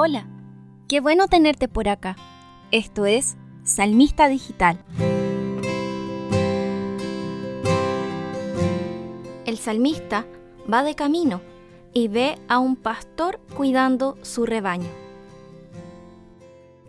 [0.00, 0.28] Hola,
[0.86, 2.14] qué bueno tenerte por acá.
[2.70, 4.78] Esto es Salmista Digital.
[9.44, 10.24] El salmista
[10.72, 11.40] va de camino
[11.92, 14.86] y ve a un pastor cuidando su rebaño.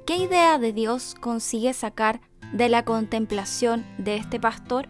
[0.05, 2.21] ¿Qué idea de Dios consigue sacar
[2.53, 4.87] de la contemplación de este pastor?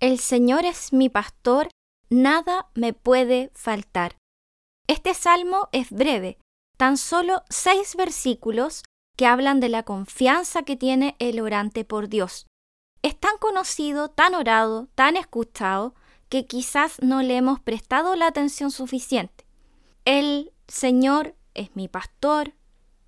[0.00, 1.68] El Señor es mi pastor,
[2.10, 4.16] nada me puede faltar.
[4.86, 6.38] Este salmo es breve,
[6.76, 8.82] tan solo seis versículos
[9.16, 12.46] que hablan de la confianza que tiene el orante por Dios.
[13.02, 15.94] Es tan conocido, tan orado, tan escuchado,
[16.28, 19.46] que quizás no le hemos prestado la atención suficiente.
[20.04, 22.54] El Señor es mi pastor,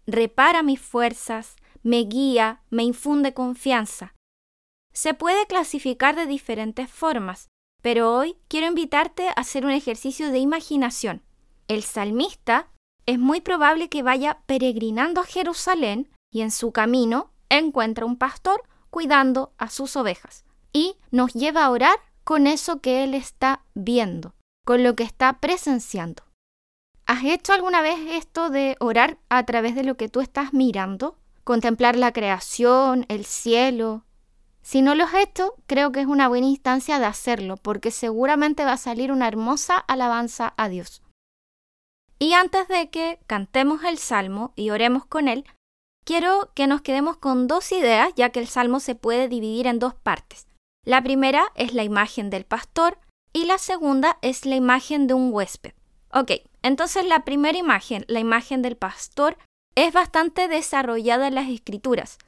[0.07, 4.15] repara mis fuerzas, me guía, me infunde confianza.
[4.93, 7.49] Se puede clasificar de diferentes formas,
[7.83, 11.23] pero hoy quiero invitarte a hacer un ejercicio de imaginación.
[11.69, 12.69] El salmista
[13.07, 18.63] es muy probable que vaya peregrinando a Jerusalén y en su camino encuentra un pastor
[18.91, 24.35] cuidando a sus ovejas y nos lleva a orar con eso que él está viendo,
[24.65, 26.23] con lo que está presenciando.
[27.07, 31.19] ¿Has hecho alguna vez esto de orar a través de lo que tú estás mirando?
[31.43, 34.05] Contemplar la creación, el cielo,
[34.63, 38.65] si no lo has hecho, creo que es una buena instancia de hacerlo, porque seguramente
[38.65, 41.03] va a salir una hermosa alabanza a Dios.
[42.19, 45.45] Y antes de que cantemos el salmo y oremos con él,
[46.05, 49.81] quiero que nos quedemos con dos ideas, ya que el salmo se puede dividir en
[49.81, 50.47] dos partes.
[50.85, 52.99] La primera es la imagen del pastor
[53.33, 55.75] y la segunda es la imagen de un huésped.
[56.13, 59.37] Ok, entonces la primera imagen, la imagen del pastor,
[59.75, 62.19] es bastante desarrollada en las escrituras.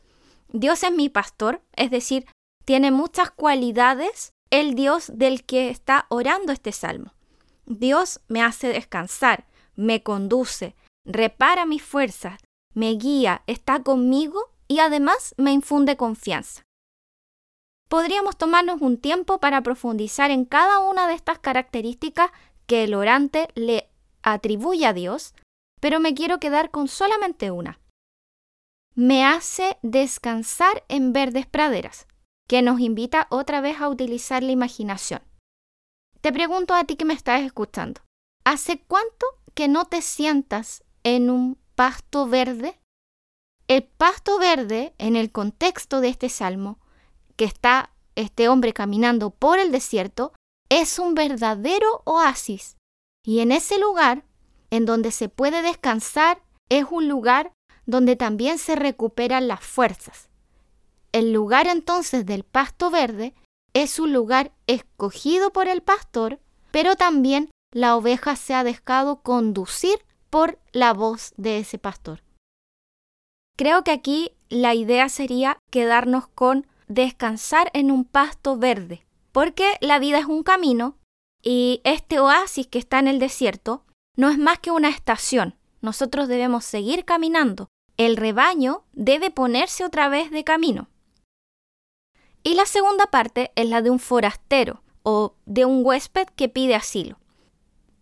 [0.49, 2.27] Dios es mi pastor, es decir,
[2.65, 7.13] tiene muchas cualidades el Dios del que está orando este salmo.
[7.67, 12.39] Dios me hace descansar, me conduce, repara mis fuerzas,
[12.73, 16.63] me guía, está conmigo y además me infunde confianza.
[17.89, 22.31] Podríamos tomarnos un tiempo para profundizar en cada una de estas características
[22.67, 23.91] que el orante le
[24.23, 25.35] atribuye a Dios,
[25.81, 27.79] pero me quiero quedar con solamente una
[28.95, 32.07] me hace descansar en verdes praderas,
[32.49, 35.23] que nos invita otra vez a utilizar la imaginación.
[36.21, 38.01] Te pregunto a ti que me estás escuchando,
[38.45, 42.81] ¿hace cuánto que no te sientas en un pasto verde?
[43.67, 46.79] El pasto verde, en el contexto de este salmo,
[47.37, 50.33] que está este hombre caminando por el desierto,
[50.69, 52.77] es un verdadero oasis.
[53.25, 54.25] Y en ese lugar,
[54.71, 57.53] en donde se puede descansar, es un lugar
[57.87, 60.29] donde también se recuperan las fuerzas.
[61.13, 63.35] El lugar entonces del pasto verde
[63.73, 66.41] es un lugar escogido por el pastor,
[66.71, 69.99] pero también la oveja se ha dejado conducir
[70.31, 72.23] por la voz de ese pastor.
[73.57, 79.99] Creo que aquí la idea sería quedarnos con descansar en un pasto verde, porque la
[79.99, 80.97] vida es un camino
[81.43, 83.85] y este oasis que está en el desierto
[84.17, 85.57] no es más que una estación.
[85.81, 90.89] Nosotros debemos seguir caminando, el rebaño debe ponerse otra vez de camino.
[92.43, 96.75] Y la segunda parte es la de un forastero o de un huésped que pide
[96.75, 97.19] asilo.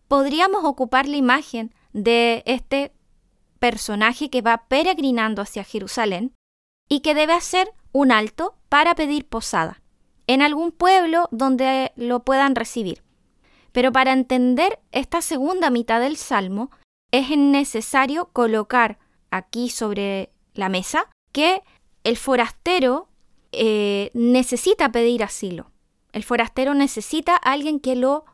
[0.09, 2.93] Podríamos ocupar la imagen de este
[3.59, 6.35] personaje que va peregrinando hacia Jerusalén
[6.89, 9.83] y que debe hacer un alto para pedir posada
[10.27, 13.03] en algún pueblo donde lo puedan recibir.
[13.73, 16.71] Pero para entender esta segunda mitad del salmo
[17.11, 18.99] es necesario colocar
[19.33, 21.63] aquí sobre la mesa que
[22.05, 23.09] el forastero
[23.51, 25.73] eh, necesita pedir asilo.
[26.13, 28.25] El forastero necesita a alguien que lo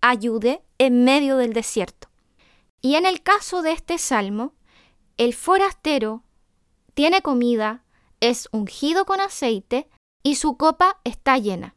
[0.00, 2.08] ayude en medio del desierto.
[2.80, 4.52] Y en el caso de este salmo,
[5.16, 6.22] el forastero
[6.94, 7.84] tiene comida,
[8.20, 9.88] es ungido con aceite
[10.22, 11.74] y su copa está llena.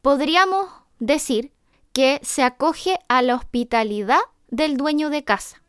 [0.00, 0.68] Podríamos
[0.98, 1.52] decir
[1.92, 5.62] que se acoge a la hospitalidad del dueño de casa.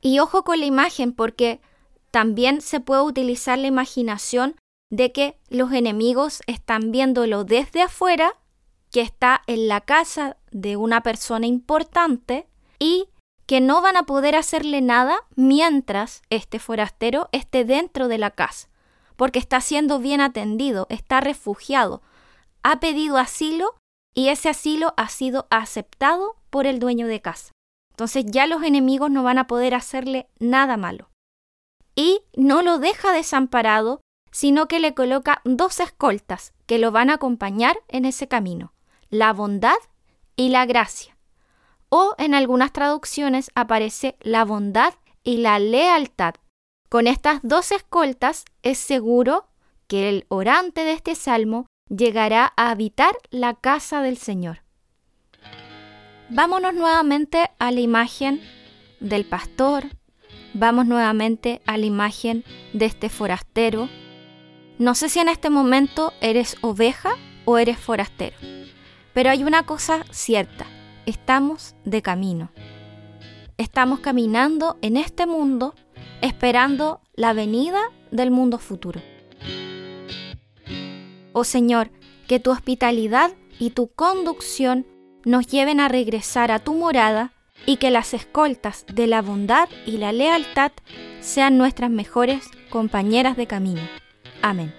[0.00, 1.60] Y ojo con la imagen porque
[2.10, 4.56] también se puede utilizar la imaginación
[4.90, 8.34] de que los enemigos están viéndolo desde afuera,
[8.90, 12.48] que está en la casa de una persona importante
[12.78, 13.08] y
[13.46, 18.68] que no van a poder hacerle nada mientras este forastero esté dentro de la casa,
[19.16, 22.02] porque está siendo bien atendido, está refugiado,
[22.62, 23.74] ha pedido asilo
[24.14, 27.52] y ese asilo ha sido aceptado por el dueño de casa.
[27.90, 31.10] Entonces ya los enemigos no van a poder hacerle nada malo.
[31.94, 34.00] Y no lo deja desamparado,
[34.30, 38.72] sino que le coloca dos escoltas que lo van a acompañar en ese camino,
[39.08, 39.76] la bondad
[40.36, 41.16] y la gracia.
[41.88, 44.94] O en algunas traducciones aparece la bondad
[45.24, 46.34] y la lealtad.
[46.88, 49.48] Con estas dos escoltas es seguro
[49.88, 54.62] que el orante de este salmo llegará a habitar la casa del Señor.
[56.32, 58.40] Vámonos nuevamente a la imagen
[59.00, 59.86] del pastor,
[60.54, 63.88] vamos nuevamente a la imagen de este forastero.
[64.78, 67.16] No sé si en este momento eres oveja
[67.46, 68.36] o eres forastero,
[69.12, 70.66] pero hay una cosa cierta,
[71.04, 72.52] estamos de camino.
[73.56, 75.74] Estamos caminando en este mundo
[76.22, 77.80] esperando la venida
[78.12, 79.02] del mundo futuro.
[81.32, 81.90] Oh Señor,
[82.28, 84.86] que tu hospitalidad y tu conducción
[85.24, 87.32] nos lleven a regresar a tu morada
[87.66, 90.72] y que las escoltas de la bondad y la lealtad
[91.20, 93.82] sean nuestras mejores compañeras de camino.
[94.42, 94.74] Amén.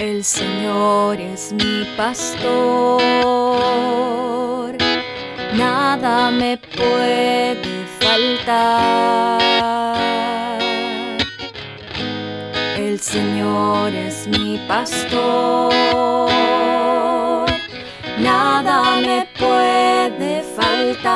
[0.00, 3.02] El Señor es mi pastor,
[5.54, 7.56] nada me puede
[8.00, 9.57] faltar.
[12.98, 15.78] El Señor es mi pastor,
[18.18, 21.12] nada me puede faltar.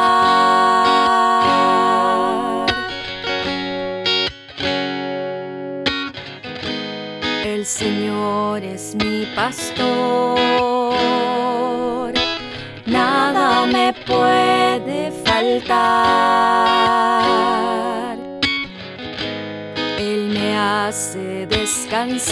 [7.44, 10.46] El Señor es mi pastor,
[12.87, 16.52] nada me puede faltar.
[20.64, 22.31] Hace descansar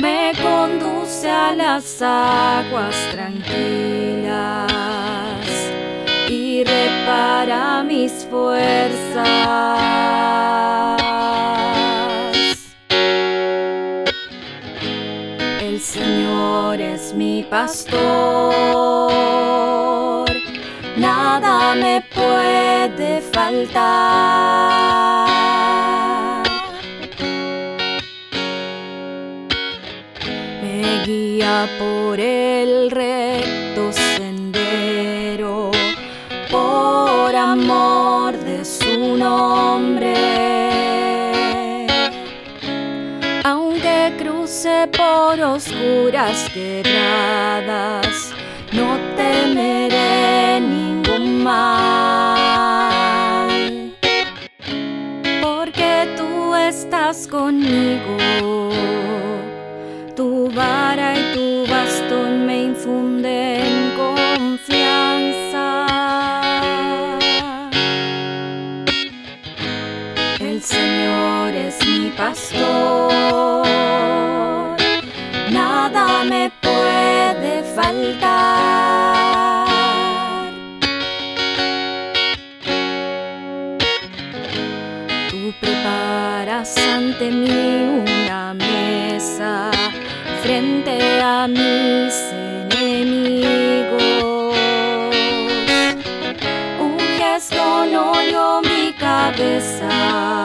[0.00, 4.72] Me conduce a las aguas tranquilas
[6.30, 10.23] y repara mis fuerzas.
[15.74, 17.98] El Señor es mi pastor,
[20.96, 23.74] nada me puede faltar.
[30.62, 33.33] Me guía por el recto
[45.44, 48.32] oscuras quebradas,
[48.72, 52.68] no temeré ningún mal.
[55.42, 58.16] Porque tú estás conmigo,
[60.16, 65.86] tu vara y tu bastón me infunden confianza.
[70.40, 73.66] El Señor es mi pastor,
[76.28, 79.68] me puede faltar.
[85.30, 89.70] Tú preparas ante mí una mesa
[90.42, 92.14] frente a mis
[92.70, 93.44] enemigos.
[96.80, 100.43] Un gesto no mi cabeza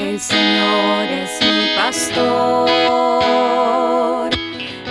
[0.00, 2.70] El Señor es mi pastor,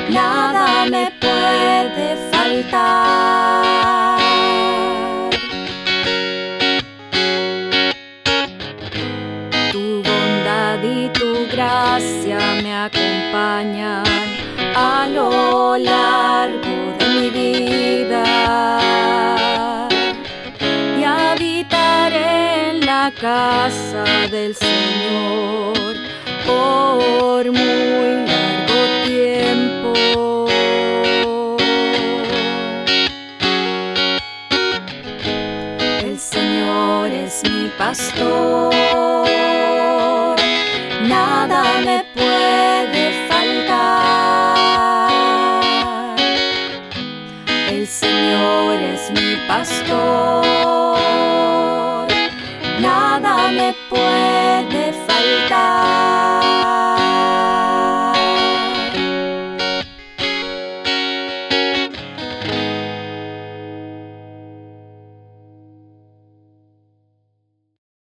[0.10, 3.02] nada me puede faltar.
[9.72, 14.04] Tu bondad y tu gracia me acompañan
[14.76, 18.24] a lo largo de mi vida
[21.00, 25.96] y habitaré en la casa del Señor
[26.46, 30.31] por muy largo tiempo.
[49.48, 50.46] Pastor,
[52.80, 55.91] nada me puede faltar.